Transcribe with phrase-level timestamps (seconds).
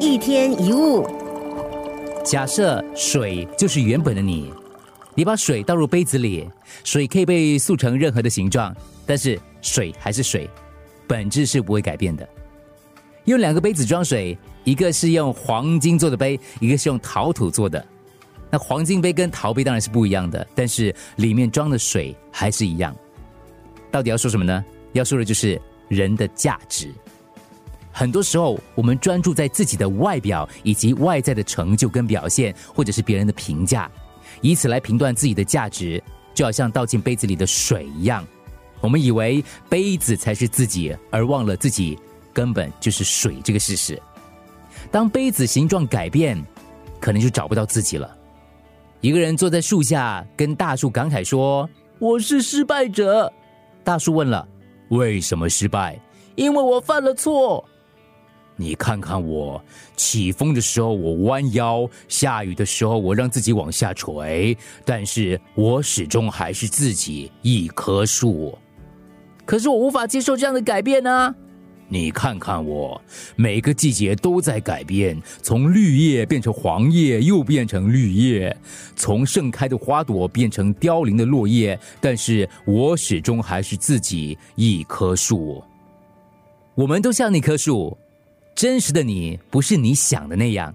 [0.00, 1.04] 一天一物，
[2.24, 4.52] 假设水就是原本的你，
[5.14, 6.48] 你把水倒入杯子里，
[6.84, 8.74] 水可以被塑成任何的形状，
[9.04, 10.48] 但是水还是水，
[11.08, 12.28] 本质是不会改变的。
[13.24, 17.84] 用两个杯子装水，一个是用黄金做的杯，一个是用陶土做的。
[18.50, 22.94] 那黄金杯跟陶杯当然是不一样的，但是里面装的水还是一样。
[23.90, 24.64] 到底要说什么呢？
[24.92, 26.94] 要说的就是人的价值。
[27.98, 33.90] 很多时候，我们专注在自己的外表以及外在的成就跟表现，或者是别人的评价，
[34.40, 36.00] 以此来评断自己的价值，
[36.32, 38.24] 就好像倒进杯子里的水一样。
[38.80, 41.98] 我们以为杯子才是自己，而忘了自己
[42.32, 44.00] 根本就是水这个事实。
[44.92, 46.40] 当杯子形状改变，
[47.00, 48.16] 可能就找不到自己了。
[49.00, 51.68] 一个人坐在树下，跟大树感慨说
[51.98, 53.32] ：“我是失败者。”
[53.82, 54.46] 大树问了
[54.90, 56.00] ：“为什么失败
[56.36, 57.68] ？”“因为我犯了错。”
[58.60, 59.62] 你看看我，
[59.94, 68.58] 起风的时候我弯腰，下雨的时候我让自己往下垂，但是我始终还是自己一棵树。
[69.46, 71.32] 可是我无法接受这样的改变呢。
[71.86, 73.00] 你看看我，
[73.36, 78.54] 每个季节都在改变，从绿叶变成黄叶，又变成绿叶，
[78.96, 85.62] 从盛开的花朵变成凋零的落叶，但是我始终还是自己一棵树。
[86.74, 87.96] 我们都像那棵树。
[88.58, 90.74] 真实的你不是你想的那样，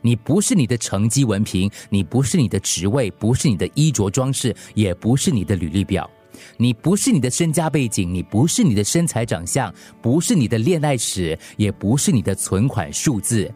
[0.00, 6.10] 你不是你的成绩文凭，你不是你的职位，不是你的衣着装饰，也不是你的履历表，
[6.56, 13.48] 你不是你的身家背景，你不是你的身材长相，不是你的恋爱史，也不是你的存款数字，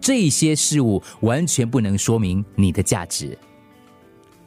[0.00, 3.38] 这些事物完全不能说明你的价值。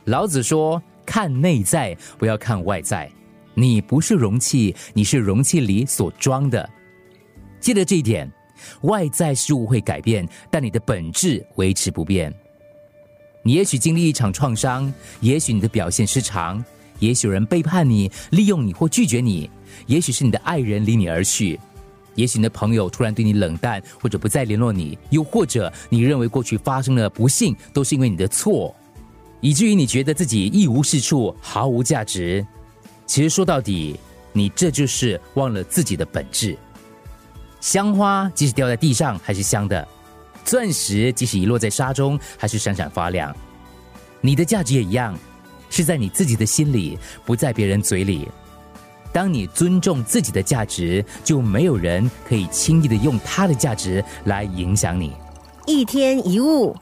[0.06, 3.08] 老子说：“看内在，不要看外在。
[3.54, 6.68] 你不是容器，你是容器里所装的。”
[7.62, 8.28] 记得这一点。
[8.82, 12.34] 外在事物会改变，但你的本质维持不变。
[13.42, 16.64] 你也许经历一场创伤，也许你的表现失常，
[17.00, 19.50] 也许有人背叛你、利用你或拒绝你，
[19.88, 21.58] 也许是你的爱人离你而去，
[22.16, 28.76] 也许你的朋友突然对你冷淡或者不再联络你，又或者你认为过去发生的不幸都是因为你的错，
[29.40, 32.46] 以至于你觉得自己一无是处、毫无价值。
[33.06, 33.98] 其实说到底，
[34.34, 36.58] 你这就是忘了自己的本质。
[37.60, 39.88] 香花即使掉在地上还是香的，
[40.46, 43.36] 钻石即使遗落在沙中还是闪闪发亮。
[44.22, 45.18] 你的价值也一样，
[45.70, 48.28] 是在你自己的心里，不在别人嘴里。
[49.12, 55.14] 当你尊重自己的价值，就没有人可以轻易的用他的价值来影响你。
[55.66, 56.76] 一天一物。